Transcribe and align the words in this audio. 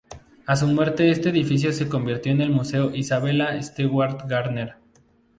A 0.47 0.55
su 0.55 0.65
muerte 0.65 1.11
este 1.11 1.29
edificio 1.29 1.71
se 1.71 1.87
convirtió 1.87 2.31
en 2.31 2.41
el 2.41 2.49
Museo 2.49 2.89
Isabella 2.95 3.61
Stewart 3.61 4.27
Gardner. 4.27 4.77